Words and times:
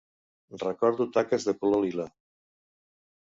Recordo 0.61 1.05
taques 1.17 1.45
de 1.49 1.55
color 1.59 1.83
lila. 1.85 2.09